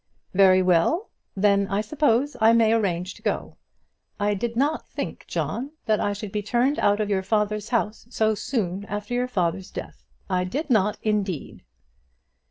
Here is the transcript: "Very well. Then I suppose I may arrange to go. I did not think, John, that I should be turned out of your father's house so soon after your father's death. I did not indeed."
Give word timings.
"Very 0.33 0.63
well. 0.63 1.11
Then 1.35 1.67
I 1.67 1.81
suppose 1.81 2.35
I 2.41 2.53
may 2.53 2.73
arrange 2.73 3.13
to 3.13 3.21
go. 3.21 3.57
I 4.19 4.33
did 4.33 4.55
not 4.55 4.89
think, 4.89 5.25
John, 5.27 5.73
that 5.85 5.99
I 5.99 6.11
should 6.11 6.31
be 6.31 6.41
turned 6.41 6.79
out 6.79 6.99
of 6.99 7.07
your 7.11 7.21
father's 7.21 7.69
house 7.69 8.07
so 8.09 8.33
soon 8.33 8.83
after 8.85 9.13
your 9.13 9.27
father's 9.27 9.69
death. 9.69 10.03
I 10.27 10.43
did 10.43 10.71
not 10.71 10.97
indeed." 11.03 11.61